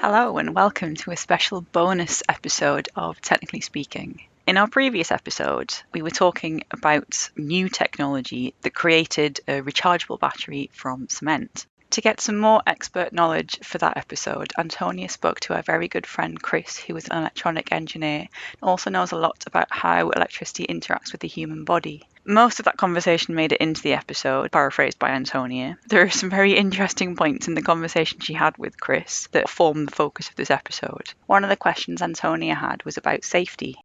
Hello, 0.00 0.38
and 0.38 0.54
welcome 0.54 0.94
to 0.94 1.10
a 1.10 1.16
special 1.16 1.60
bonus 1.60 2.22
episode 2.28 2.88
of 2.94 3.20
Technically 3.20 3.60
Speaking. 3.60 4.22
In 4.46 4.56
our 4.56 4.68
previous 4.68 5.10
episode, 5.10 5.74
we 5.92 6.02
were 6.02 6.10
talking 6.10 6.62
about 6.70 7.30
new 7.36 7.68
technology 7.68 8.54
that 8.62 8.74
created 8.74 9.40
a 9.48 9.60
rechargeable 9.60 10.20
battery 10.20 10.70
from 10.72 11.08
cement. 11.08 11.66
To 11.92 12.02
get 12.02 12.20
some 12.20 12.36
more 12.36 12.62
expert 12.66 13.14
knowledge 13.14 13.60
for 13.62 13.78
that 13.78 13.96
episode, 13.96 14.52
Antonia 14.58 15.08
spoke 15.08 15.40
to 15.40 15.54
our 15.54 15.62
very 15.62 15.88
good 15.88 16.06
friend 16.06 16.40
Chris, 16.40 16.76
who 16.76 16.94
is 16.96 17.08
an 17.08 17.16
electronic 17.16 17.72
engineer 17.72 18.28
and 18.60 18.62
also 18.62 18.90
knows 18.90 19.12
a 19.12 19.16
lot 19.16 19.44
about 19.46 19.68
how 19.70 20.10
electricity 20.10 20.66
interacts 20.66 21.12
with 21.12 21.22
the 21.22 21.28
human 21.28 21.64
body. 21.64 22.06
Most 22.26 22.58
of 22.58 22.66
that 22.66 22.76
conversation 22.76 23.34
made 23.34 23.52
it 23.52 23.62
into 23.62 23.80
the 23.80 23.94
episode, 23.94 24.52
paraphrased 24.52 24.98
by 24.98 25.08
Antonia. 25.08 25.78
There 25.88 26.02
are 26.02 26.10
some 26.10 26.28
very 26.28 26.54
interesting 26.54 27.16
points 27.16 27.48
in 27.48 27.54
the 27.54 27.62
conversation 27.62 28.20
she 28.20 28.34
had 28.34 28.58
with 28.58 28.78
Chris 28.78 29.26
that 29.32 29.48
form 29.48 29.86
the 29.86 29.92
focus 29.92 30.28
of 30.28 30.36
this 30.36 30.50
episode. 30.50 31.14
One 31.24 31.42
of 31.42 31.48
the 31.48 31.56
questions 31.56 32.02
Antonia 32.02 32.54
had 32.54 32.84
was 32.84 32.98
about 32.98 33.24
safety. 33.24 33.76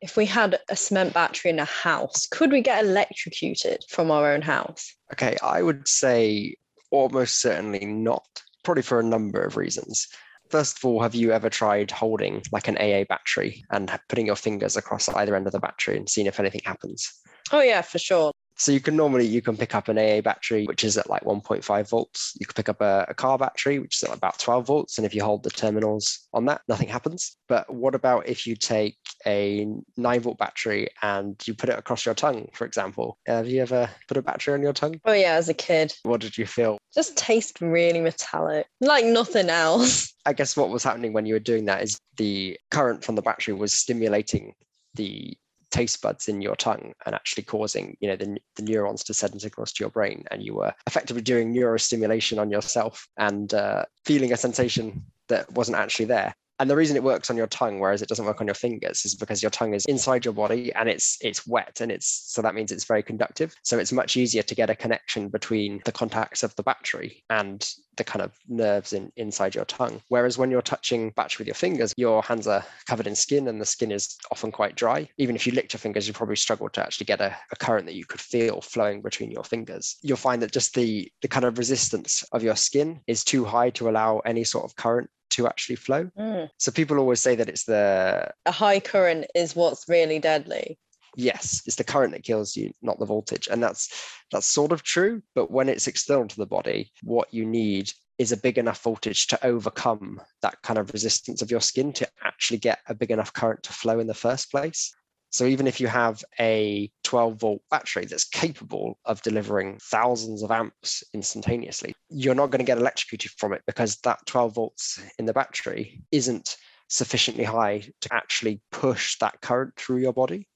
If 0.00 0.16
we 0.16 0.24
had 0.24 0.58
a 0.70 0.76
cement 0.76 1.12
battery 1.12 1.50
in 1.50 1.58
a 1.58 1.66
house, 1.66 2.26
could 2.26 2.52
we 2.52 2.62
get 2.62 2.82
electrocuted 2.82 3.84
from 3.86 4.10
our 4.10 4.32
own 4.32 4.40
house? 4.40 4.94
Okay, 5.12 5.36
I 5.42 5.60
would 5.60 5.86
say 5.86 6.54
almost 6.90 7.40
certainly 7.40 7.84
not, 7.84 8.42
probably 8.64 8.82
for 8.82 9.00
a 9.00 9.04
number 9.04 9.42
of 9.42 9.56
reasons. 9.56 10.08
First 10.50 10.78
of 10.78 10.84
all, 10.84 11.00
have 11.00 11.14
you 11.14 11.30
ever 11.32 11.48
tried 11.48 11.90
holding 11.90 12.42
like 12.50 12.66
an 12.66 12.76
AA 12.76 13.04
battery 13.08 13.64
and 13.70 13.90
putting 14.08 14.26
your 14.26 14.36
fingers 14.36 14.76
across 14.76 15.08
either 15.08 15.36
end 15.36 15.46
of 15.46 15.52
the 15.52 15.60
battery 15.60 15.96
and 15.96 16.08
seeing 16.08 16.26
if 16.26 16.40
anything 16.40 16.62
happens? 16.64 17.08
Oh, 17.52 17.60
yeah, 17.60 17.82
for 17.82 17.98
sure. 17.98 18.32
So 18.60 18.72
you 18.72 18.80
can 18.80 18.94
normally 18.94 19.26
you 19.26 19.40
can 19.40 19.56
pick 19.56 19.74
up 19.74 19.88
an 19.88 19.96
AA 19.96 20.20
battery 20.20 20.66
which 20.66 20.84
is 20.84 20.98
at 20.98 21.08
like 21.08 21.22
1.5 21.22 21.88
volts. 21.88 22.36
You 22.38 22.44
can 22.44 22.52
pick 22.52 22.68
up 22.68 22.82
a, 22.82 23.06
a, 23.08 23.14
car 23.14 23.38
battery 23.38 23.78
which 23.78 23.96
is 23.96 24.02
at 24.02 24.14
about 24.14 24.38
12 24.38 24.66
volts, 24.66 24.98
and 24.98 25.06
if 25.06 25.14
you 25.14 25.24
hold 25.24 25.44
the 25.44 25.50
terminals 25.50 26.28
on 26.34 26.44
that, 26.44 26.60
nothing 26.68 26.88
happens. 26.88 27.38
But 27.48 27.72
what 27.72 27.94
about 27.94 28.28
if 28.28 28.46
you 28.46 28.54
take 28.54 28.98
a 29.26 29.66
9 29.96 30.20
volt 30.20 30.36
battery 30.36 30.88
and 31.00 31.40
you 31.46 31.54
put 31.54 31.70
it 31.70 31.78
across 31.78 32.04
your 32.04 32.14
tongue, 32.14 32.50
for 32.52 32.66
example? 32.66 33.16
Have 33.26 33.48
you 33.48 33.62
ever 33.62 33.88
put 34.08 34.18
a 34.18 34.22
battery 34.22 34.52
on 34.52 34.60
your 34.60 34.74
tongue? 34.74 35.00
Oh 35.06 35.14
yeah, 35.14 35.36
as 35.36 35.48
a 35.48 35.54
kid. 35.54 35.94
What 36.02 36.20
did 36.20 36.36
you 36.36 36.44
feel? 36.44 36.76
Just 36.94 37.16
taste 37.16 37.62
really 37.62 38.02
metallic, 38.02 38.66
like 38.82 39.06
nothing 39.06 39.48
else. 39.48 40.12
I 40.26 40.34
guess 40.34 40.54
what 40.54 40.68
was 40.68 40.84
happening 40.84 41.14
when 41.14 41.24
you 41.24 41.32
were 41.32 41.40
doing 41.40 41.64
that 41.64 41.82
is 41.82 41.98
the 42.18 42.58
current 42.70 43.04
from 43.04 43.14
the 43.14 43.22
battery 43.22 43.54
was 43.54 43.72
stimulating 43.72 44.52
the 44.96 45.34
taste 45.70 46.02
buds 46.02 46.28
in 46.28 46.40
your 46.40 46.56
tongue 46.56 46.92
and 47.06 47.14
actually 47.14 47.42
causing 47.42 47.96
you 48.00 48.08
know 48.08 48.16
the, 48.16 48.36
the 48.56 48.62
neurons 48.62 49.04
to 49.04 49.14
send 49.14 49.40
signals 49.40 49.72
to 49.72 49.84
your 49.84 49.90
brain 49.90 50.24
and 50.30 50.42
you 50.42 50.54
were 50.54 50.72
effectively 50.86 51.22
doing 51.22 51.54
neurostimulation 51.54 52.38
on 52.40 52.50
yourself 52.50 53.06
and 53.16 53.54
uh, 53.54 53.84
feeling 54.04 54.32
a 54.32 54.36
sensation 54.36 55.04
that 55.28 55.50
wasn't 55.52 55.76
actually 55.76 56.04
there. 56.04 56.34
And 56.58 56.68
the 56.68 56.76
reason 56.76 56.94
it 56.94 57.02
works 57.02 57.30
on 57.30 57.38
your 57.38 57.46
tongue 57.46 57.80
whereas 57.80 58.02
it 58.02 58.08
doesn't 58.10 58.26
work 58.26 58.42
on 58.42 58.46
your 58.46 58.54
fingers 58.54 59.06
is 59.06 59.14
because 59.14 59.42
your 59.42 59.50
tongue 59.50 59.72
is 59.72 59.86
inside 59.86 60.26
your 60.26 60.34
body 60.34 60.70
and 60.74 60.90
it's 60.90 61.16
it's 61.22 61.46
wet 61.46 61.80
and 61.80 61.90
it's 61.90 62.24
so 62.26 62.42
that 62.42 62.54
means 62.54 62.70
it's 62.70 62.84
very 62.84 63.02
conductive. 63.02 63.54
So 63.62 63.78
it's 63.78 63.92
much 63.92 64.18
easier 64.18 64.42
to 64.42 64.54
get 64.54 64.68
a 64.68 64.74
connection 64.74 65.30
between 65.30 65.80
the 65.86 65.92
contacts 65.92 66.42
of 66.42 66.54
the 66.56 66.62
battery 66.62 67.24
and 67.30 67.66
the 67.96 68.04
kind 68.04 68.22
of 68.22 68.32
nerves 68.48 68.92
in, 68.92 69.12
inside 69.16 69.54
your 69.54 69.64
tongue 69.64 70.00
whereas 70.08 70.38
when 70.38 70.50
you're 70.50 70.62
touching 70.62 71.10
batch 71.10 71.38
with 71.38 71.46
your 71.46 71.54
fingers 71.54 71.92
your 71.96 72.22
hands 72.22 72.46
are 72.46 72.64
covered 72.86 73.06
in 73.06 73.14
skin 73.14 73.48
and 73.48 73.60
the 73.60 73.66
skin 73.66 73.90
is 73.90 74.16
often 74.30 74.50
quite 74.50 74.74
dry 74.74 75.08
even 75.18 75.36
if 75.36 75.46
you 75.46 75.52
licked 75.52 75.72
your 75.72 75.78
fingers 75.78 76.06
you 76.06 76.14
probably 76.14 76.36
struggle 76.36 76.68
to 76.68 76.80
actually 76.80 77.04
get 77.04 77.20
a, 77.20 77.34
a 77.52 77.56
current 77.56 77.86
that 77.86 77.94
you 77.94 78.04
could 78.04 78.20
feel 78.20 78.60
flowing 78.60 79.02
between 79.02 79.30
your 79.30 79.44
fingers 79.44 79.96
you'll 80.02 80.16
find 80.16 80.40
that 80.42 80.52
just 80.52 80.74
the 80.74 81.10
the 81.22 81.28
kind 81.28 81.44
of 81.44 81.58
resistance 81.58 82.24
of 82.32 82.42
your 82.42 82.56
skin 82.56 83.00
is 83.06 83.24
too 83.24 83.44
high 83.44 83.70
to 83.70 83.88
allow 83.88 84.18
any 84.20 84.44
sort 84.44 84.64
of 84.64 84.76
current 84.76 85.10
to 85.30 85.46
actually 85.46 85.76
flow. 85.76 86.10
Mm. 86.18 86.48
So 86.58 86.70
people 86.72 86.98
always 86.98 87.20
say 87.20 87.34
that 87.36 87.48
it's 87.48 87.64
the 87.64 88.30
a 88.46 88.52
high 88.52 88.80
current 88.80 89.26
is 89.34 89.56
what's 89.56 89.88
really 89.88 90.18
deadly. 90.18 90.78
Yes, 91.16 91.62
it's 91.66 91.76
the 91.76 91.84
current 91.84 92.12
that 92.12 92.22
kills 92.22 92.56
you, 92.56 92.72
not 92.82 92.98
the 92.98 93.06
voltage. 93.06 93.48
And 93.50 93.62
that's 93.62 93.92
that's 94.30 94.46
sort 94.46 94.72
of 94.72 94.82
true, 94.82 95.22
but 95.34 95.50
when 95.50 95.68
it's 95.68 95.86
external 95.86 96.28
to 96.28 96.36
the 96.36 96.46
body, 96.46 96.92
what 97.02 97.32
you 97.32 97.44
need 97.44 97.92
is 98.18 98.32
a 98.32 98.36
big 98.36 98.58
enough 98.58 98.82
voltage 98.82 99.26
to 99.28 99.46
overcome 99.46 100.20
that 100.42 100.60
kind 100.62 100.78
of 100.78 100.92
resistance 100.92 101.40
of 101.40 101.50
your 101.50 101.60
skin 101.60 101.92
to 101.94 102.08
actually 102.22 102.58
get 102.58 102.80
a 102.86 102.94
big 102.94 103.10
enough 103.10 103.32
current 103.32 103.62
to 103.62 103.72
flow 103.72 103.98
in 103.98 104.06
the 104.06 104.14
first 104.14 104.50
place. 104.50 104.94
So 105.30 105.46
even 105.46 105.68
if 105.68 105.80
you 105.80 105.86
have 105.86 106.22
a 106.38 106.90
12 107.04 107.36
volt 107.36 107.62
battery 107.70 108.04
that's 108.04 108.24
capable 108.24 108.98
of 109.04 109.22
delivering 109.22 109.78
thousands 109.80 110.42
of 110.42 110.50
amps 110.50 111.04
instantaneously, 111.14 111.94
you're 112.08 112.34
not 112.34 112.50
going 112.50 112.58
to 112.58 112.64
get 112.64 112.78
electrocuted 112.78 113.30
from 113.38 113.52
it 113.52 113.62
because 113.66 113.96
that 113.98 114.18
12 114.26 114.54
volts 114.54 115.00
in 115.18 115.26
the 115.26 115.32
battery 115.32 116.02
isn't 116.10 116.56
sufficiently 116.88 117.44
high 117.44 117.78
to 118.00 118.12
actually 118.12 118.60
push 118.72 119.16
that 119.20 119.40
current 119.40 119.76
through 119.76 119.98
your 119.98 120.12
body. 120.12 120.48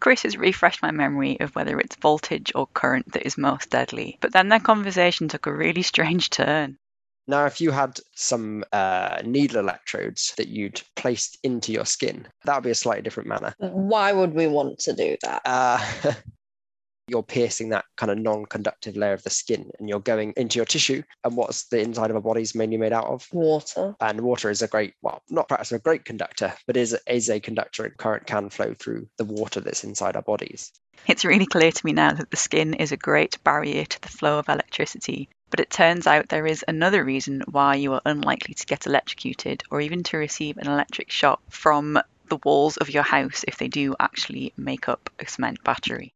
Chris 0.00 0.22
has 0.22 0.36
refreshed 0.36 0.82
my 0.82 0.90
memory 0.90 1.38
of 1.40 1.54
whether 1.54 1.78
it's 1.78 1.96
voltage 1.96 2.50
or 2.54 2.66
current 2.66 3.12
that 3.12 3.26
is 3.26 3.38
most 3.38 3.70
deadly, 3.70 4.18
but 4.20 4.32
then 4.32 4.48
their 4.48 4.60
conversation 4.60 5.28
took 5.28 5.46
a 5.46 5.54
really 5.54 5.82
strange 5.82 6.30
turn. 6.30 6.78
Now, 7.26 7.46
if 7.46 7.60
you 7.60 7.70
had 7.70 8.00
some 8.16 8.64
uh, 8.72 9.22
needle 9.24 9.60
electrodes 9.60 10.34
that 10.36 10.48
you'd 10.48 10.82
placed 10.96 11.38
into 11.44 11.70
your 11.70 11.84
skin, 11.84 12.26
that 12.44 12.56
would 12.56 12.64
be 12.64 12.70
a 12.70 12.74
slightly 12.74 13.02
different 13.02 13.28
manner. 13.28 13.54
Why 13.58 14.12
would 14.12 14.34
we 14.34 14.48
want 14.48 14.80
to 14.80 14.94
do 14.94 15.16
that? 15.22 15.42
Uh, 15.44 15.78
you're 17.10 17.22
piercing 17.22 17.70
that 17.70 17.84
kind 17.96 18.10
of 18.10 18.18
non-conductive 18.18 18.96
layer 18.96 19.12
of 19.12 19.22
the 19.22 19.30
skin 19.30 19.70
and 19.78 19.88
you're 19.88 20.00
going 20.00 20.32
into 20.36 20.58
your 20.58 20.66
tissue 20.66 21.02
and 21.24 21.36
what's 21.36 21.68
the 21.68 21.80
inside 21.80 22.10
of 22.10 22.16
a 22.16 22.20
body 22.20 22.42
is 22.42 22.54
mainly 22.54 22.76
made 22.76 22.92
out 22.92 23.06
of? 23.06 23.26
Water. 23.32 23.94
And 24.00 24.20
water 24.20 24.50
is 24.50 24.62
a 24.62 24.68
great 24.68 24.94
well 25.02 25.22
not 25.28 25.48
perhaps 25.48 25.72
a 25.72 25.78
great 25.78 26.04
conductor 26.04 26.52
but 26.66 26.76
is, 26.76 26.96
is 27.06 27.28
a 27.28 27.40
conductor 27.40 27.84
and 27.84 27.96
current 27.96 28.26
can 28.26 28.48
flow 28.50 28.74
through 28.74 29.08
the 29.18 29.24
water 29.24 29.60
that's 29.60 29.84
inside 29.84 30.16
our 30.16 30.22
bodies. 30.22 30.72
It's 31.06 31.24
really 31.24 31.46
clear 31.46 31.72
to 31.72 31.86
me 31.86 31.92
now 31.92 32.12
that 32.12 32.30
the 32.30 32.36
skin 32.36 32.74
is 32.74 32.92
a 32.92 32.96
great 32.96 33.42
barrier 33.42 33.84
to 33.84 34.02
the 34.02 34.08
flow 34.08 34.38
of 34.38 34.48
electricity 34.48 35.28
but 35.50 35.60
it 35.60 35.70
turns 35.70 36.06
out 36.06 36.28
there 36.28 36.46
is 36.46 36.64
another 36.68 37.04
reason 37.04 37.42
why 37.50 37.74
you 37.74 37.92
are 37.92 38.02
unlikely 38.06 38.54
to 38.54 38.66
get 38.66 38.86
electrocuted 38.86 39.64
or 39.70 39.80
even 39.80 40.04
to 40.04 40.16
receive 40.16 40.56
an 40.58 40.68
electric 40.68 41.10
shock 41.10 41.40
from 41.48 41.98
the 42.28 42.38
walls 42.44 42.76
of 42.76 42.88
your 42.88 43.02
house 43.02 43.44
if 43.48 43.58
they 43.58 43.68
do 43.68 43.94
actually 43.98 44.52
make 44.56 44.88
up 44.88 45.10
a 45.18 45.26
cement 45.26 45.62
battery. 45.64 46.14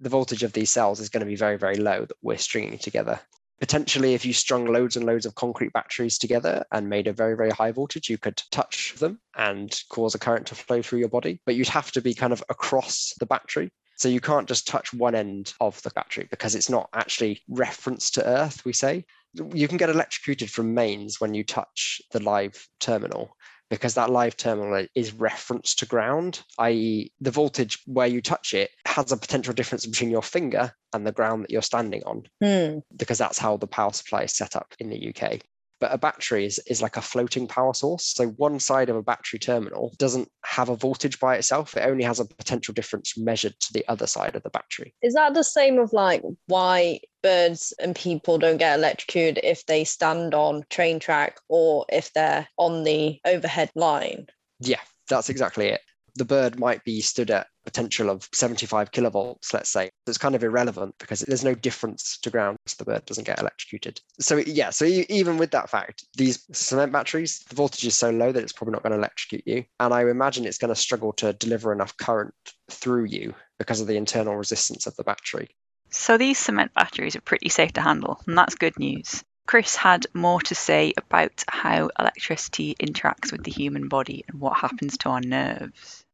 The 0.00 0.08
voltage 0.08 0.42
of 0.42 0.52
these 0.52 0.70
cells 0.70 1.00
is 1.00 1.08
going 1.08 1.20
to 1.20 1.26
be 1.26 1.36
very, 1.36 1.56
very 1.56 1.76
low 1.76 2.04
that 2.04 2.16
we're 2.22 2.38
stringing 2.38 2.78
together. 2.78 3.20
Potentially, 3.58 4.12
if 4.12 4.26
you 4.26 4.34
strung 4.34 4.66
loads 4.66 4.96
and 4.96 5.06
loads 5.06 5.24
of 5.24 5.34
concrete 5.34 5.72
batteries 5.72 6.18
together 6.18 6.64
and 6.72 6.90
made 6.90 7.06
a 7.06 7.12
very, 7.12 7.34
very 7.34 7.50
high 7.50 7.72
voltage, 7.72 8.10
you 8.10 8.18
could 8.18 8.42
touch 8.50 8.94
them 8.98 9.18
and 9.34 9.80
cause 9.88 10.14
a 10.14 10.18
current 10.18 10.46
to 10.48 10.54
flow 10.54 10.82
through 10.82 10.98
your 10.98 11.08
body. 11.08 11.40
But 11.46 11.54
you'd 11.54 11.68
have 11.68 11.90
to 11.92 12.02
be 12.02 12.12
kind 12.12 12.34
of 12.34 12.44
across 12.50 13.14
the 13.18 13.24
battery. 13.24 13.70
So 13.96 14.10
you 14.10 14.20
can't 14.20 14.46
just 14.46 14.68
touch 14.68 14.92
one 14.92 15.14
end 15.14 15.54
of 15.58 15.80
the 15.80 15.90
battery 15.90 16.28
because 16.30 16.54
it's 16.54 16.68
not 16.68 16.90
actually 16.92 17.40
referenced 17.48 18.12
to 18.14 18.26
Earth, 18.26 18.62
we 18.66 18.74
say. 18.74 19.06
You 19.32 19.68
can 19.68 19.78
get 19.78 19.88
electrocuted 19.88 20.50
from 20.50 20.74
mains 20.74 21.18
when 21.18 21.32
you 21.32 21.42
touch 21.42 22.02
the 22.12 22.22
live 22.22 22.68
terminal 22.78 23.34
because 23.70 23.94
that 23.94 24.10
live 24.10 24.36
terminal 24.36 24.86
is 24.94 25.12
referenced 25.12 25.78
to 25.78 25.86
ground, 25.86 26.42
i.e., 26.58 27.10
the 27.20 27.30
voltage 27.30 27.78
where 27.86 28.06
you 28.06 28.20
touch 28.20 28.54
it 28.54 28.70
has 28.86 29.12
a 29.12 29.16
potential 29.16 29.52
difference 29.52 29.86
between 29.86 30.10
your 30.10 30.22
finger 30.22 30.72
and 30.92 31.06
the 31.06 31.12
ground 31.12 31.42
that 31.42 31.50
you're 31.50 31.62
standing 31.62 32.02
on, 32.04 32.22
mm. 32.42 32.82
because 32.96 33.18
that's 33.18 33.38
how 33.38 33.56
the 33.56 33.66
power 33.66 33.92
supply 33.92 34.22
is 34.22 34.36
set 34.36 34.56
up 34.56 34.74
in 34.78 34.88
the 34.88 35.14
UK. 35.14 35.40
But 35.80 35.92
a 35.92 35.98
battery 35.98 36.46
is, 36.46 36.58
is 36.66 36.80
like 36.80 36.96
a 36.96 37.02
floating 37.02 37.46
power 37.46 37.74
source. 37.74 38.06
So 38.06 38.28
one 38.28 38.58
side 38.60 38.88
of 38.88 38.96
a 38.96 39.02
battery 39.02 39.38
terminal 39.38 39.94
doesn't 39.98 40.28
have 40.44 40.68
a 40.68 40.76
voltage 40.76 41.20
by 41.20 41.36
itself. 41.36 41.76
It 41.76 41.86
only 41.86 42.04
has 42.04 42.20
a 42.20 42.24
potential 42.24 42.72
difference 42.72 43.18
measured 43.18 43.58
to 43.60 43.72
the 43.72 43.86
other 43.88 44.06
side 44.06 44.36
of 44.36 44.42
the 44.42 44.50
battery. 44.50 44.94
Is 45.02 45.14
that 45.14 45.34
the 45.34 45.44
same 45.44 45.78
of 45.78 45.92
like 45.92 46.22
why 46.46 47.00
birds 47.22 47.74
and 47.78 47.94
people 47.94 48.38
don't 48.38 48.56
get 48.56 48.78
electrocuted 48.78 49.40
if 49.44 49.66
they 49.66 49.84
stand 49.84 50.34
on 50.34 50.64
train 50.70 50.98
track 50.98 51.38
or 51.48 51.84
if 51.90 52.12
they're 52.12 52.48
on 52.56 52.84
the 52.84 53.20
overhead 53.24 53.70
line? 53.74 54.26
Yeah, 54.60 54.80
that's 55.08 55.28
exactly 55.28 55.68
it 55.68 55.80
the 56.16 56.24
bird 56.24 56.58
might 56.58 56.82
be 56.84 57.00
stood 57.00 57.30
at 57.30 57.46
potential 57.64 58.08
of 58.08 58.28
75 58.32 58.92
kilovolts, 58.92 59.52
let's 59.52 59.70
say. 59.70 59.90
It's 60.06 60.18
kind 60.18 60.34
of 60.34 60.42
irrelevant 60.42 60.94
because 60.98 61.20
there's 61.20 61.44
no 61.44 61.54
difference 61.54 62.18
to 62.22 62.30
ground, 62.30 62.56
so 62.66 62.76
the 62.78 62.84
bird 62.84 63.04
doesn't 63.04 63.26
get 63.26 63.38
electrocuted. 63.38 64.00
So 64.20 64.36
yeah, 64.38 64.70
so 64.70 64.84
even 64.86 65.36
with 65.36 65.50
that 65.50 65.68
fact, 65.68 66.06
these 66.16 66.46
cement 66.52 66.92
batteries, 66.92 67.40
the 67.48 67.56
voltage 67.56 67.84
is 67.84 67.96
so 67.96 68.10
low 68.10 68.32
that 68.32 68.42
it's 68.42 68.52
probably 68.52 68.72
not 68.72 68.82
going 68.82 68.92
to 68.92 68.98
electrocute 68.98 69.46
you. 69.46 69.64
And 69.80 69.92
I 69.92 70.08
imagine 70.08 70.46
it's 70.46 70.58
going 70.58 70.74
to 70.74 70.80
struggle 70.80 71.12
to 71.14 71.32
deliver 71.34 71.72
enough 71.72 71.96
current 71.96 72.34
through 72.70 73.04
you 73.04 73.34
because 73.58 73.80
of 73.80 73.86
the 73.86 73.96
internal 73.96 74.36
resistance 74.36 74.86
of 74.86 74.96
the 74.96 75.04
battery. 75.04 75.48
So 75.90 76.16
these 76.18 76.38
cement 76.38 76.72
batteries 76.74 77.16
are 77.16 77.20
pretty 77.20 77.48
safe 77.48 77.72
to 77.74 77.80
handle, 77.80 78.20
and 78.26 78.38
that's 78.38 78.54
good 78.54 78.78
news. 78.78 79.22
Chris 79.46 79.76
had 79.76 80.06
more 80.12 80.40
to 80.40 80.56
say 80.56 80.92
about 80.96 81.44
how 81.48 81.88
electricity 81.98 82.74
interacts 82.82 83.30
with 83.30 83.44
the 83.44 83.52
human 83.52 83.86
body 83.86 84.24
and 84.28 84.40
what 84.40 84.58
happens 84.58 84.98
to 84.98 85.08
our 85.08 85.20
nerves 85.20 86.04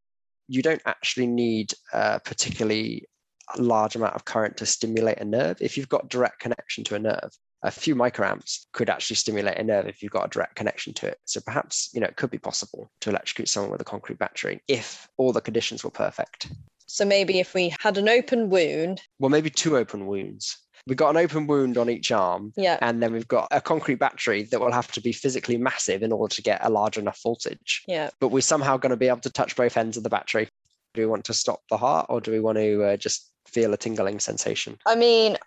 you 0.53 0.63
don't 0.63 0.83
actually 0.85 1.27
need 1.27 1.73
a 1.93 2.21
particularly 2.21 3.07
large 3.57 3.97
amount 3.97 4.15
of 4.15 4.25
current 4.25 4.57
to 4.57 4.67
stimulate 4.67 5.19
a 5.19 5.25
nerve 5.25 5.57
if 5.61 5.77
you've 5.77 5.89
got 5.89 6.09
direct 6.09 6.39
connection 6.41 6.85
to 6.85 6.95
a 6.95 6.99
nerve 6.99 7.31
a 7.63 7.71
few 7.71 7.95
microamps 7.95 8.67
could 8.73 8.91
actually 8.91 9.17
stimulate 9.17 9.59
a 9.59 9.63
nerve 9.63 9.87
if 9.87 10.03
you've 10.03 10.13
got 10.13 10.27
a 10.27 10.31
direct 10.31 10.57
connection 10.57 10.93
to 10.95 11.07
it. 11.07 11.19
So 11.27 11.41
perhaps, 11.41 11.91
you 11.95 12.01
know, 12.01 12.09
it 12.09 12.17
could 12.17 12.31
be 12.31 12.39
possible 12.39 12.91
to 13.01 13.11
electrocute 13.11 13.49
someone 13.49 13.71
with 13.71 13.81
a 13.81 13.85
concrete 13.85 14.19
battery 14.19 14.61
if 14.67 15.09
all 15.17 15.33
the 15.33 15.41
conditions 15.41 15.85
were 15.85 15.91
perfect. 15.91 16.49
So 16.87 17.05
maybe 17.05 17.39
if 17.39 17.55
we 17.55 17.75
had 17.81 17.99
an 17.99 18.09
open 18.09 18.51
wound. 18.51 19.01
Well, 19.19 19.31
maybe 19.31 19.49
two 19.49 19.77
open 19.77 20.07
wounds. 20.07 20.59
We've 20.87 20.97
got 20.97 21.11
an 21.11 21.17
open 21.17 21.47
wound 21.47 21.79
on 21.79 21.89
each 21.89 22.11
arm. 22.11 22.53
Yeah. 22.57 22.79
And 22.81 23.03
then 23.03 23.13
we've 23.13 23.29
got 23.29 23.49
a 23.51 23.61
concrete 23.61 23.97
battery 23.97 24.43
that 24.45 24.61
will 24.61 24.73
have 24.73 24.91
to 24.93 25.01
be 25.01 25.13
physically 25.13 25.57
massive 25.57 26.03
in 26.03 26.13
order 26.13 26.35
to 26.35 26.43
get 26.43 26.65
a 26.65 26.71
large 26.71 26.99
enough 26.99 27.21
voltage. 27.23 27.83
Yeah. 27.87 28.11
But 28.21 28.29
we're 28.29 28.41
somehow 28.41 28.77
going 28.77 28.91
to 28.91 28.97
be 28.97 29.09
able 29.09 29.21
to 29.21 29.31
touch 29.31 29.55
both 29.55 29.77
ends 29.77 29.97
of 29.97 30.03
the 30.03 30.11
battery. 30.11 30.49
Do 30.95 31.01
we 31.01 31.07
want 31.07 31.25
to 31.27 31.35
stop 31.35 31.61
the 31.71 31.77
heart 31.77 32.07
or 32.09 32.21
do 32.21 32.33
we 32.33 32.41
want 32.41 32.59
to 32.59 32.83
uh, 32.83 32.97
just 32.97 33.31
feel 33.47 33.73
a 33.73 33.77
tingling 33.77 34.19
sensation? 34.21 34.79
I 34.85 34.97
mean, 34.97 35.39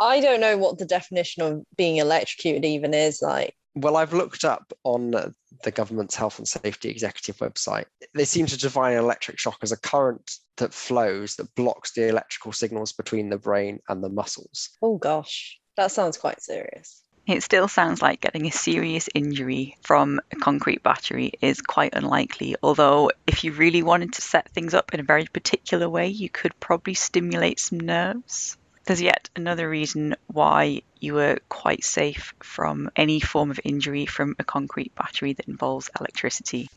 I 0.00 0.20
don't 0.20 0.40
know 0.40 0.56
what 0.56 0.78
the 0.78 0.86
definition 0.86 1.42
of 1.42 1.64
being 1.76 1.96
electrocuted 1.96 2.64
even 2.64 2.94
is 2.94 3.20
like. 3.20 3.54
Well, 3.80 3.96
I've 3.96 4.12
looked 4.12 4.44
up 4.44 4.72
on 4.82 5.12
the 5.12 5.70
government's 5.70 6.16
health 6.16 6.38
and 6.38 6.48
safety 6.48 6.88
executive 6.88 7.36
website. 7.38 7.86
They 8.14 8.24
seem 8.24 8.46
to 8.46 8.58
define 8.58 8.94
an 8.94 9.04
electric 9.04 9.38
shock 9.38 9.58
as 9.62 9.72
a 9.72 9.76
current 9.76 10.38
that 10.56 10.74
flows 10.74 11.36
that 11.36 11.54
blocks 11.54 11.92
the 11.92 12.08
electrical 12.08 12.52
signals 12.52 12.92
between 12.92 13.30
the 13.30 13.38
brain 13.38 13.80
and 13.88 14.02
the 14.02 14.08
muscles. 14.08 14.70
Oh 14.82 14.98
gosh, 14.98 15.60
that 15.76 15.92
sounds 15.92 16.18
quite 16.18 16.42
serious. 16.42 17.02
It 17.28 17.42
still 17.42 17.68
sounds 17.68 18.00
like 18.00 18.22
getting 18.22 18.46
a 18.46 18.50
serious 18.50 19.08
injury 19.14 19.76
from 19.82 20.18
a 20.32 20.36
concrete 20.36 20.82
battery 20.82 21.32
is 21.42 21.60
quite 21.60 21.94
unlikely. 21.94 22.56
Although, 22.62 23.10
if 23.26 23.44
you 23.44 23.52
really 23.52 23.82
wanted 23.82 24.14
to 24.14 24.22
set 24.22 24.48
things 24.48 24.72
up 24.72 24.94
in 24.94 25.00
a 25.00 25.04
very 25.04 25.26
particular 25.26 25.88
way, 25.90 26.08
you 26.08 26.30
could 26.30 26.58
probably 26.58 26.94
stimulate 26.94 27.60
some 27.60 27.78
nerves. 27.78 28.56
There's 28.88 29.02
yet 29.02 29.28
another 29.36 29.68
reason 29.68 30.16
why 30.28 30.80
you 30.98 31.18
are 31.18 31.36
quite 31.50 31.84
safe 31.84 32.32
from 32.42 32.90
any 32.96 33.20
form 33.20 33.50
of 33.50 33.60
injury 33.62 34.06
from 34.06 34.34
a 34.38 34.44
concrete 34.44 34.94
battery 34.94 35.34
that 35.34 35.46
involves 35.46 35.90
electricity. 36.00 36.70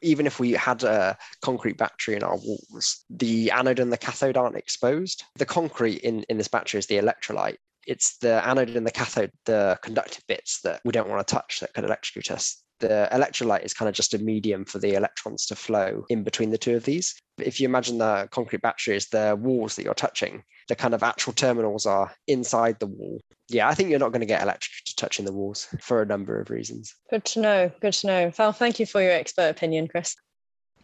Even 0.00 0.26
if 0.26 0.40
we 0.40 0.52
had 0.52 0.82
a 0.84 1.18
concrete 1.42 1.76
battery 1.76 2.16
in 2.16 2.22
our 2.22 2.38
walls, 2.38 3.04
the 3.10 3.50
anode 3.50 3.78
and 3.78 3.92
the 3.92 3.98
cathode 3.98 4.38
aren't 4.38 4.56
exposed. 4.56 5.24
The 5.36 5.44
concrete 5.44 5.98
in, 5.98 6.22
in 6.30 6.38
this 6.38 6.48
battery 6.48 6.78
is 6.78 6.86
the 6.86 6.96
electrolyte. 6.96 7.58
It's 7.86 8.16
the 8.16 8.42
anode 8.48 8.70
and 8.70 8.86
the 8.86 8.90
cathode, 8.90 9.32
the 9.44 9.78
conductive 9.82 10.26
bits 10.26 10.62
that 10.62 10.80
we 10.86 10.92
don't 10.92 11.10
want 11.10 11.28
to 11.28 11.34
touch 11.34 11.60
that 11.60 11.74
could 11.74 11.84
electrocute 11.84 12.30
us 12.30 12.62
the 12.80 13.08
electrolyte 13.12 13.64
is 13.64 13.74
kind 13.74 13.88
of 13.88 13.94
just 13.94 14.14
a 14.14 14.18
medium 14.18 14.64
for 14.64 14.78
the 14.78 14.94
electrons 14.94 15.46
to 15.46 15.56
flow 15.56 16.04
in 16.08 16.24
between 16.24 16.50
the 16.50 16.58
two 16.58 16.76
of 16.76 16.84
these. 16.84 17.14
If 17.38 17.60
you 17.60 17.68
imagine 17.68 17.98
the 17.98 18.28
concrete 18.30 18.62
battery 18.62 18.96
as 18.96 19.06
the 19.06 19.38
walls 19.40 19.76
that 19.76 19.84
you're 19.84 19.94
touching, 19.94 20.42
the 20.68 20.74
kind 20.74 20.94
of 20.94 21.02
actual 21.02 21.32
terminals 21.32 21.86
are 21.86 22.12
inside 22.26 22.78
the 22.80 22.86
wall. 22.86 23.20
Yeah, 23.48 23.68
I 23.68 23.74
think 23.74 23.90
you're 23.90 23.98
not 23.98 24.12
going 24.12 24.20
to 24.20 24.26
get 24.26 24.42
electrocuted 24.42 24.96
touching 24.96 25.24
the 25.24 25.32
walls 25.32 25.68
for 25.80 26.02
a 26.02 26.06
number 26.06 26.40
of 26.40 26.50
reasons. 26.50 26.94
Good 27.10 27.24
to 27.26 27.40
know. 27.40 27.70
Good 27.80 27.94
to 27.94 28.06
know. 28.06 28.32
Well, 28.38 28.52
thank 28.52 28.80
you 28.80 28.86
for 28.86 29.02
your 29.02 29.12
expert 29.12 29.48
opinion, 29.50 29.88
Chris. 29.88 30.16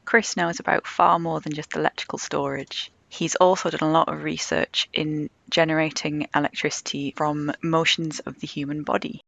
Chris 0.05 0.37
knows 0.37 0.61
about 0.61 0.87
far 0.87 1.19
more 1.19 1.41
than 1.41 1.53
just 1.53 1.75
electrical 1.75 2.19
storage. 2.19 2.93
He's 3.09 3.35
also 3.37 3.71
done 3.71 3.89
a 3.89 3.93
lot 3.93 4.09
of 4.09 4.23
research 4.23 4.89
in 4.93 5.31
generating 5.51 6.29
electricity 6.35 7.15
from 7.17 7.53
motions 7.63 8.21
of 8.21 8.39
the 8.41 8.47
human 8.47 8.83
body 8.83 9.23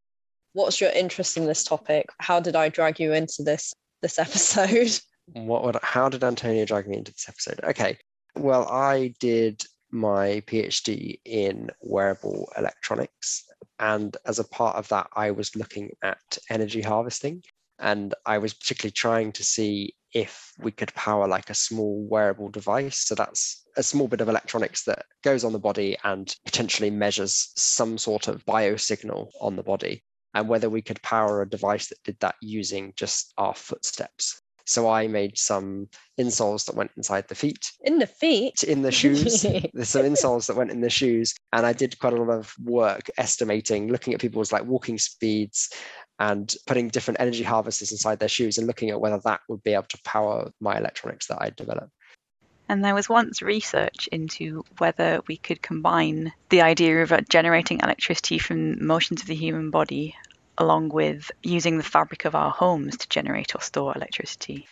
what's 0.53 0.81
your 0.81 0.91
interest 0.91 1.37
in 1.37 1.45
this 1.45 1.63
topic? 1.63 2.07
How 2.19 2.39
did 2.39 2.55
I 2.55 2.69
drag 2.69 2.99
you 2.99 3.13
into 3.13 3.43
this 3.43 3.73
this 4.01 4.19
episode? 4.19 4.91
What 5.33 5.63
would 5.63 5.77
how 5.83 6.09
did 6.09 6.23
Antonia 6.23 6.65
drag 6.65 6.87
me 6.87 6.97
into 6.97 7.11
this 7.11 7.29
episode? 7.29 7.59
Okay. 7.63 7.99
Well, 8.35 8.67
I 8.67 9.13
did 9.19 9.63
my 9.91 10.41
PhD 10.47 11.19
in 11.23 11.69
wearable 11.81 12.51
electronics. 12.57 13.45
And 13.77 14.17
as 14.25 14.39
a 14.39 14.43
part 14.43 14.75
of 14.75 14.87
that, 14.87 15.05
I 15.15 15.29
was 15.29 15.55
looking 15.55 15.91
at 16.03 16.39
energy 16.49 16.81
harvesting. 16.81 17.43
And 17.77 18.15
I 18.25 18.39
was 18.39 18.55
particularly 18.55 18.91
trying 18.91 19.31
to 19.33 19.43
see 19.43 19.93
if 20.13 20.51
we 20.57 20.71
could 20.71 20.93
power 20.95 21.27
like 21.27 21.51
a 21.51 21.53
small 21.53 22.07
wearable 22.09 22.49
device. 22.49 22.99
So 23.05 23.13
that's 23.13 23.63
a 23.77 23.83
small 23.83 24.07
bit 24.07 24.21
of 24.21 24.29
electronics 24.29 24.83
that 24.85 25.05
goes 25.23 25.43
on 25.43 25.53
the 25.53 25.59
body 25.59 25.95
and 26.03 26.35
potentially 26.43 26.89
measures 26.89 27.51
some 27.55 27.99
sort 27.99 28.27
of 28.27 28.43
biosignal 28.45 29.29
on 29.39 29.55
the 29.55 29.63
body 29.63 30.03
and 30.33 30.47
whether 30.47 30.69
we 30.69 30.81
could 30.81 31.01
power 31.01 31.41
a 31.41 31.49
device 31.49 31.87
that 31.87 32.03
did 32.03 32.17
that 32.19 32.35
using 32.41 32.93
just 32.95 33.33
our 33.37 33.53
footsteps. 33.53 34.41
So 34.69 34.87
I 34.87 35.07
made 35.07 35.35
some 35.35 35.87
insoles 36.19 36.65
that 36.65 36.75
went 36.75 36.91
inside 36.95 37.27
the 37.27 37.33
feet. 37.33 37.71
In 37.81 37.97
the 37.97 38.05
feet? 38.05 38.61
In 38.61 38.83
the 38.83 38.91
shoes. 38.91 39.41
There's 39.73 39.89
some 39.89 40.03
insoles 40.03 40.45
that 40.45 40.55
went 40.55 40.69
in 40.69 40.81
the 40.81 40.91
shoes. 40.91 41.33
And 41.53 41.65
I 41.65 41.73
did 41.73 41.97
quite 41.97 42.13
a 42.13 42.21
lot 42.21 42.29
of 42.29 42.53
work 42.63 43.09
estimating, 43.17 43.91
looking 43.91 44.13
at 44.13 44.21
people's 44.21 44.51
like 44.51 44.65
walking 44.65 44.99
speeds 44.99 45.73
and 46.19 46.53
putting 46.67 46.89
different 46.89 47.19
energy 47.19 47.41
harvesters 47.41 47.91
inside 47.91 48.19
their 48.19 48.29
shoes 48.29 48.59
and 48.59 48.67
looking 48.67 48.91
at 48.91 49.01
whether 49.01 49.19
that 49.23 49.39
would 49.49 49.63
be 49.63 49.73
able 49.73 49.87
to 49.89 49.99
power 50.05 50.51
my 50.59 50.77
electronics 50.77 51.25
that 51.27 51.41
I 51.41 51.49
developed. 51.49 51.91
And 52.69 52.85
there 52.85 52.93
was 52.93 53.09
once 53.09 53.41
research 53.41 54.07
into 54.11 54.63
whether 54.77 55.21
we 55.27 55.37
could 55.37 55.63
combine 55.63 56.31
the 56.49 56.61
idea 56.61 57.01
of 57.01 57.11
uh, 57.11 57.21
generating 57.21 57.79
electricity 57.81 58.37
from 58.37 58.85
motions 58.85 59.21
of 59.21 59.27
the 59.27 59.35
human 59.35 59.71
body 59.71 60.15
along 60.59 60.89
with 60.89 61.31
using 61.41 61.77
the 61.77 61.83
fabric 61.83 62.25
of 62.25 62.35
our 62.35 62.51
homes 62.51 62.97
to 62.97 63.09
generate 63.09 63.55
or 63.55 63.61
store 63.61 63.93
electricity. 63.95 64.67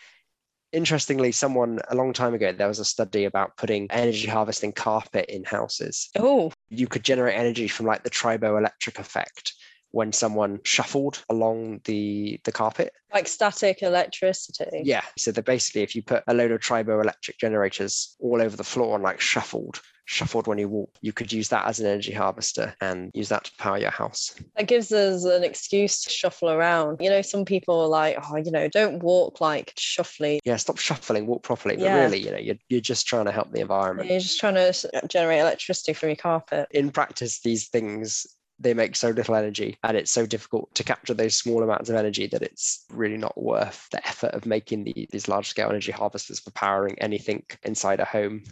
Interestingly, 0.74 1.32
someone 1.32 1.80
a 1.90 1.96
long 1.96 2.14
time 2.14 2.34
ago, 2.34 2.52
there 2.52 2.68
was 2.68 2.80
a 2.80 2.86
study 2.86 3.24
about 3.24 3.56
putting 3.58 3.90
energy 3.90 4.28
harvesting 4.28 4.74
carpet 4.74 5.26
in 5.30 5.46
houses. 5.46 6.10
Oh. 6.20 6.52
You 6.70 6.88
could 6.88 7.04
generate 7.04 7.38
energy 7.38 7.68
from 7.68 7.86
like 7.86 8.04
the 8.04 8.10
triboelectric 8.10 9.00
effect 9.00 9.54
when 9.92 10.12
someone 10.12 10.60
shuffled 10.64 11.24
along 11.30 11.82
the 11.86 12.40
the 12.44 12.52
carpet. 12.52 12.94
Like 13.14 13.28
static 13.28 13.82
electricity. 13.82 14.82
Yeah 14.84 15.04
so 15.18 15.32
that 15.32 15.46
basically 15.46 15.82
if 15.82 15.96
you 15.96 16.02
put 16.02 16.24
a 16.28 16.34
load 16.34 16.52
of 16.52 16.62
triboelectric 16.62 17.38
generators 17.40 18.16
all 18.20 18.42
over 18.42 18.56
the 18.56 18.64
floor 18.64 18.96
and 18.96 19.04
like 19.04 19.20
shuffled 19.20 19.82
shuffled 20.06 20.48
when 20.48 20.58
you 20.58 20.70
walk 20.70 20.90
you 21.02 21.12
could 21.12 21.34
use 21.34 21.50
that 21.50 21.68
as 21.68 21.82
an 21.82 21.86
energy 21.86 22.14
harvester 22.14 22.74
and 22.80 23.12
use 23.14 23.28
that 23.28 23.44
to 23.44 23.52
power 23.58 23.78
your 23.78 23.92
house. 23.92 24.34
That 24.56 24.68
gives 24.68 24.94
us 24.94 25.26
an 25.26 25.44
excuse 25.44 26.02
to 26.04 26.10
shuffle 26.10 26.50
around. 26.50 26.98
You 27.02 27.10
know 27.10 27.22
some 27.22 27.44
people 27.44 27.82
are 27.82 27.90
like 27.90 28.18
oh 28.22 28.38
you 28.38 28.52
know 28.52 28.70
don't 28.70 29.04
walk 29.04 29.42
like 29.42 29.74
shuffly. 29.76 30.40
Yeah 30.46 30.56
stop 30.56 30.78
shuffling 30.78 31.28
walk 31.28 31.44
properly. 31.44 31.76
But 31.76 31.84
yeah. 31.84 32.04
really 32.04 32.20
you 32.20 32.32
know 32.32 32.38
you're, 32.38 32.56
you're 32.70 32.80
just 32.80 33.06
trying 33.06 33.26
to 33.26 33.32
help 33.32 33.52
the 33.52 33.60
environment. 33.60 34.10
You're 34.10 34.20
just 34.20 34.40
trying 34.40 34.56
to 34.56 35.02
generate 35.08 35.42
electricity 35.42 35.94
from 35.94 36.10
your 36.10 36.16
carpet. 36.16 36.68
In 36.72 36.90
practice 36.90 37.42
these 37.42 37.68
things 37.68 38.26
they 38.60 38.74
make 38.74 38.96
so 38.96 39.10
little 39.10 39.36
energy 39.36 39.78
and 39.84 39.96
it's 39.96 40.12
so 40.12 40.26
difficult 40.26 40.74
to 40.76 40.84
capture 40.84 41.14
those 41.14 41.36
small 41.36 41.64
amounts 41.64 41.90
of 41.90 41.96
energy 41.96 42.28
that 42.28 42.42
it's 42.42 42.86
really 42.90 43.18
not 43.18 43.40
worth 43.40 43.88
the 43.92 44.06
effort 44.08 44.34
of 44.34 44.46
making 44.46 44.84
the, 44.84 45.08
these 45.12 45.28
large 45.28 45.48
scale 45.48 45.70
energy 45.70 45.92
harvesters 45.92 46.40
for 46.40 46.52
powering 46.52 46.98
anything 47.00 47.44
inside 47.64 48.00
a 48.00 48.06
home. 48.06 48.44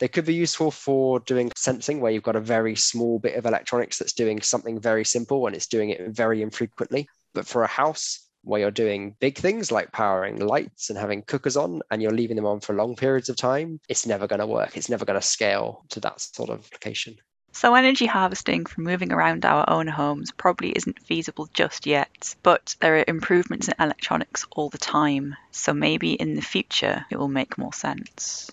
They 0.00 0.08
could 0.08 0.26
be 0.26 0.34
useful 0.34 0.70
for 0.70 1.20
doing 1.20 1.50
sensing 1.56 2.00
where 2.00 2.12
you've 2.12 2.22
got 2.22 2.36
a 2.36 2.40
very 2.40 2.76
small 2.76 3.18
bit 3.18 3.36
of 3.36 3.46
electronics 3.46 3.98
that's 3.98 4.12
doing 4.12 4.40
something 4.42 4.80
very 4.80 5.04
simple 5.04 5.46
and 5.46 5.56
it's 5.56 5.66
doing 5.66 5.90
it 5.90 6.10
very 6.10 6.42
infrequently. 6.42 7.08
But 7.34 7.46
for 7.46 7.62
a 7.62 7.68
house 7.68 8.28
where 8.42 8.60
you're 8.60 8.70
doing 8.70 9.16
big 9.18 9.36
things 9.36 9.72
like 9.72 9.90
powering 9.92 10.38
lights 10.38 10.90
and 10.90 10.98
having 10.98 11.22
cookers 11.22 11.56
on 11.56 11.80
and 11.90 12.00
you're 12.00 12.12
leaving 12.12 12.36
them 12.36 12.46
on 12.46 12.60
for 12.60 12.74
long 12.74 12.94
periods 12.94 13.28
of 13.28 13.36
time 13.36 13.80
it's 13.88 14.06
never 14.06 14.28
going 14.28 14.38
to 14.38 14.46
work. 14.46 14.76
It's 14.76 14.88
never 14.88 15.04
going 15.04 15.20
to 15.20 15.26
scale 15.26 15.84
to 15.90 16.00
that 16.00 16.20
sort 16.20 16.50
of 16.50 16.64
application 16.66 17.16
so, 17.58 17.74
energy 17.74 18.06
harvesting 18.06 18.66
from 18.66 18.84
moving 18.84 19.12
around 19.12 19.44
our 19.44 19.68
own 19.68 19.88
homes 19.88 20.30
probably 20.30 20.70
isn't 20.70 21.00
feasible 21.00 21.48
just 21.52 21.86
yet, 21.86 22.36
but 22.44 22.76
there 22.78 22.98
are 22.98 23.04
improvements 23.08 23.66
in 23.66 23.74
electronics 23.80 24.46
all 24.52 24.68
the 24.68 24.78
time, 24.78 25.34
so 25.50 25.74
maybe 25.74 26.12
in 26.12 26.36
the 26.36 26.40
future 26.40 27.04
it 27.10 27.18
will 27.18 27.26
make 27.26 27.58
more 27.58 27.72
sense. 27.72 28.48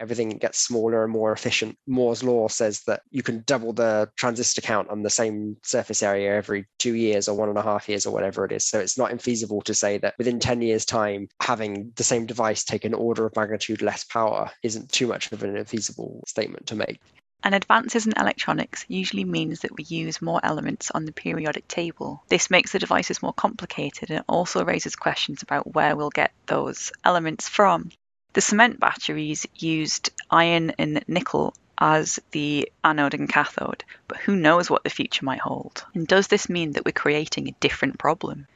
Everything 0.00 0.30
gets 0.30 0.58
smaller 0.58 1.04
and 1.04 1.12
more 1.12 1.30
efficient. 1.30 1.78
Moore's 1.86 2.24
law 2.24 2.48
says 2.48 2.82
that 2.88 3.02
you 3.12 3.22
can 3.22 3.44
double 3.46 3.72
the 3.72 4.10
transistor 4.16 4.60
count 4.60 4.88
on 4.90 5.04
the 5.04 5.10
same 5.10 5.56
surface 5.62 6.02
area 6.02 6.34
every 6.34 6.66
two 6.80 6.96
years 6.96 7.28
or 7.28 7.36
one 7.36 7.48
and 7.48 7.58
a 7.58 7.62
half 7.62 7.88
years 7.88 8.06
or 8.06 8.12
whatever 8.12 8.44
it 8.44 8.50
is. 8.50 8.64
So 8.64 8.80
it's 8.80 8.98
not 8.98 9.12
infeasible 9.12 9.62
to 9.62 9.74
say 9.74 9.98
that 9.98 10.14
within 10.18 10.40
10 10.40 10.62
years' 10.62 10.84
time, 10.84 11.28
having 11.40 11.92
the 11.94 12.02
same 12.02 12.26
device 12.26 12.64
take 12.64 12.84
an 12.84 12.94
order 12.94 13.24
of 13.24 13.36
magnitude 13.36 13.82
less 13.82 14.02
power 14.02 14.50
isn't 14.64 14.90
too 14.90 15.06
much 15.06 15.30
of 15.30 15.44
an 15.44 15.54
infeasible 15.54 16.26
statement 16.26 16.66
to 16.66 16.74
make. 16.74 17.00
And 17.44 17.54
advances 17.54 18.06
in 18.06 18.12
electronics 18.16 18.84
usually 18.88 19.24
means 19.24 19.60
that 19.60 19.76
we 19.76 19.84
use 19.84 20.20
more 20.20 20.40
elements 20.42 20.90
on 20.90 21.04
the 21.04 21.12
periodic 21.12 21.68
table. 21.68 22.22
This 22.28 22.50
makes 22.50 22.72
the 22.72 22.78
devices 22.78 23.22
more 23.22 23.32
complicated 23.32 24.10
and 24.10 24.24
also 24.28 24.64
raises 24.64 24.96
questions 24.96 25.42
about 25.42 25.72
where 25.72 25.94
we'll 25.94 26.10
get 26.10 26.32
those 26.46 26.90
elements 27.04 27.48
from. 27.48 27.90
The 28.32 28.40
cement 28.40 28.80
batteries 28.80 29.46
used 29.54 30.10
iron 30.30 30.72
and 30.78 31.02
nickel 31.06 31.54
as 31.78 32.18
the 32.32 32.70
anode 32.82 33.14
and 33.14 33.28
cathode, 33.28 33.84
but 34.08 34.18
who 34.18 34.34
knows 34.34 34.68
what 34.68 34.84
the 34.84 34.90
future 34.90 35.24
might 35.24 35.40
hold? 35.40 35.84
And 35.94 36.06
does 36.06 36.26
this 36.26 36.48
mean 36.48 36.72
that 36.72 36.84
we're 36.84 36.92
creating 36.92 37.48
a 37.48 37.56
different 37.60 37.98
problem? 37.98 38.46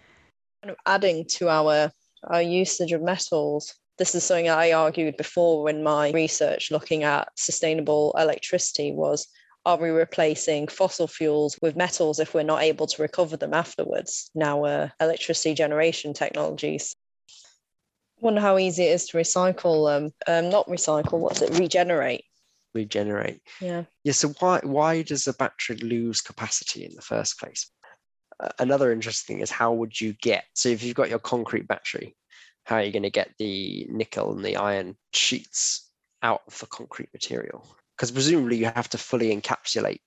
of 0.64 0.76
Adding 0.86 1.24
to 1.26 1.48
our, 1.48 1.92
our 2.24 2.42
usage 2.42 2.92
of 2.92 3.02
metals, 3.02 3.74
this 3.98 4.14
is 4.14 4.24
something 4.24 4.48
I 4.48 4.72
argued 4.72 5.16
before 5.16 5.62
when 5.62 5.82
my 5.82 6.10
research 6.10 6.70
looking 6.70 7.04
at 7.04 7.28
sustainable 7.36 8.14
electricity 8.18 8.92
was 8.92 9.28
are 9.64 9.76
we 9.76 9.90
replacing 9.90 10.66
fossil 10.66 11.06
fuels 11.06 11.56
with 11.62 11.76
metals 11.76 12.18
if 12.18 12.34
we're 12.34 12.42
not 12.42 12.62
able 12.62 12.86
to 12.88 13.02
recover 13.02 13.36
them 13.36 13.54
afterwards? 13.54 14.30
Now, 14.34 14.64
uh, 14.64 14.88
electricity 15.00 15.54
generation 15.54 16.14
technologies. 16.14 16.96
Wonder 18.20 18.40
how 18.40 18.58
easy 18.58 18.84
it 18.84 18.94
is 18.94 19.06
to 19.08 19.18
recycle. 19.18 19.94
Um, 19.94 20.12
um, 20.26 20.50
not 20.50 20.66
recycle. 20.66 21.18
What's 21.18 21.42
it? 21.42 21.56
Regenerate. 21.58 22.24
Regenerate. 22.74 23.40
Yeah. 23.60 23.84
Yeah. 24.04 24.12
So 24.12 24.28
why 24.40 24.60
why 24.62 25.02
does 25.02 25.28
a 25.28 25.34
battery 25.34 25.76
lose 25.76 26.20
capacity 26.20 26.84
in 26.84 26.94
the 26.94 27.02
first 27.02 27.38
place? 27.38 27.70
Uh, 28.40 28.48
another 28.58 28.90
interesting 28.90 29.36
thing 29.36 29.42
is 29.42 29.50
how 29.50 29.72
would 29.72 30.00
you 30.00 30.14
get? 30.14 30.44
So 30.54 30.68
if 30.70 30.82
you've 30.82 30.96
got 30.96 31.10
your 31.10 31.18
concrete 31.18 31.68
battery, 31.68 32.16
how 32.64 32.76
are 32.76 32.82
you 32.82 32.92
going 32.92 33.02
to 33.02 33.10
get 33.10 33.30
the 33.38 33.86
nickel 33.90 34.32
and 34.32 34.44
the 34.44 34.56
iron 34.56 34.96
sheets 35.12 35.90
out 36.22 36.42
of 36.46 36.58
the 36.58 36.66
concrete 36.66 37.10
material? 37.12 37.76
Because 37.96 38.10
presumably 38.10 38.56
you 38.56 38.66
have 38.66 38.88
to 38.90 38.98
fully 38.98 39.34
encapsulate 39.34 40.00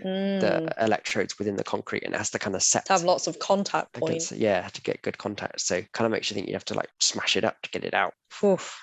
Mm. 0.00 0.40
the 0.40 0.74
electrodes 0.82 1.38
within 1.38 1.56
the 1.56 1.62
concrete 1.62 2.02
and 2.02 2.14
it 2.14 2.16
has 2.16 2.30
to 2.30 2.38
kind 2.38 2.56
of 2.56 2.62
set 2.62 2.86
to 2.86 2.94
have 2.94 3.04
lots 3.04 3.26
of 3.26 3.38
contact 3.38 3.92
points. 3.92 4.32
Yeah, 4.32 4.66
to 4.68 4.80
get 4.80 5.02
good 5.02 5.18
contact. 5.18 5.60
So 5.60 5.82
kind 5.92 6.06
of 6.06 6.12
makes 6.12 6.30
you 6.30 6.34
think 6.34 6.48
you 6.48 6.54
have 6.54 6.64
to 6.66 6.74
like 6.74 6.88
smash 6.98 7.36
it 7.36 7.44
up 7.44 7.60
to 7.62 7.70
get 7.70 7.84
it 7.84 7.92
out. 7.92 8.14
Oof. 8.42 8.80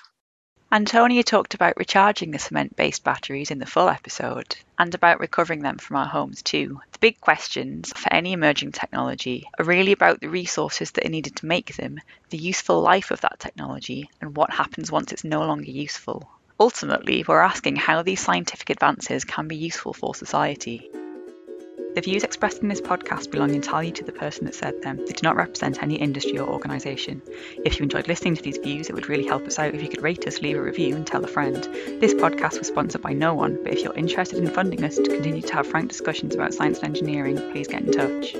Antonia 0.72 1.24
talked 1.24 1.54
about 1.54 1.76
recharging 1.76 2.30
the 2.30 2.38
cement 2.38 2.76
based 2.76 3.02
batteries 3.02 3.50
in 3.50 3.58
the 3.58 3.66
full 3.66 3.88
episode 3.88 4.54
and 4.78 4.94
about 4.94 5.18
recovering 5.18 5.62
them 5.62 5.78
from 5.78 5.96
our 5.96 6.06
homes 6.06 6.42
too. 6.42 6.80
The 6.92 6.98
big 7.00 7.20
questions 7.20 7.92
for 7.96 8.12
any 8.12 8.34
emerging 8.34 8.70
technology 8.70 9.48
are 9.58 9.64
really 9.64 9.90
about 9.90 10.20
the 10.20 10.28
resources 10.28 10.92
that 10.92 11.04
are 11.04 11.10
needed 11.10 11.34
to 11.36 11.46
make 11.46 11.74
them, 11.74 11.98
the 12.28 12.38
useful 12.38 12.80
life 12.82 13.10
of 13.10 13.20
that 13.22 13.40
technology, 13.40 14.10
and 14.20 14.36
what 14.36 14.52
happens 14.52 14.92
once 14.92 15.10
it's 15.10 15.24
no 15.24 15.40
longer 15.40 15.72
useful. 15.72 16.30
Ultimately, 16.60 17.24
we're 17.26 17.40
asking 17.40 17.74
how 17.74 18.02
these 18.02 18.20
scientific 18.20 18.70
advances 18.70 19.24
can 19.24 19.48
be 19.48 19.56
useful 19.56 19.92
for 19.92 20.14
society. 20.14 20.88
The 21.94 22.02
views 22.02 22.22
expressed 22.22 22.62
in 22.62 22.68
this 22.68 22.80
podcast 22.80 23.32
belong 23.32 23.52
entirely 23.52 23.90
to 23.92 24.04
the 24.04 24.12
person 24.12 24.44
that 24.44 24.54
said 24.54 24.80
them. 24.80 24.96
They 24.98 25.12
do 25.12 25.22
not 25.24 25.36
represent 25.36 25.82
any 25.82 25.96
industry 25.96 26.38
or 26.38 26.48
organisation. 26.48 27.20
If 27.64 27.78
you 27.78 27.82
enjoyed 27.82 28.06
listening 28.06 28.36
to 28.36 28.42
these 28.42 28.58
views, 28.58 28.88
it 28.88 28.94
would 28.94 29.08
really 29.08 29.26
help 29.26 29.46
us 29.46 29.58
out 29.58 29.74
if 29.74 29.82
you 29.82 29.88
could 29.88 30.02
rate 30.02 30.26
us, 30.26 30.40
leave 30.40 30.56
a 30.56 30.62
review, 30.62 30.94
and 30.94 31.06
tell 31.06 31.24
a 31.24 31.28
friend. 31.28 31.56
This 32.00 32.14
podcast 32.14 32.58
was 32.58 32.68
sponsored 32.68 33.02
by 33.02 33.12
no 33.12 33.34
one, 33.34 33.62
but 33.62 33.72
if 33.72 33.82
you're 33.82 33.96
interested 33.96 34.38
in 34.38 34.50
funding 34.50 34.84
us 34.84 34.96
to 34.96 35.02
continue 35.02 35.42
to 35.42 35.54
have 35.54 35.66
frank 35.66 35.88
discussions 35.88 36.34
about 36.34 36.54
science 36.54 36.78
and 36.78 36.86
engineering, 36.86 37.36
please 37.50 37.66
get 37.66 37.82
in 37.82 37.92
touch. 37.92 38.36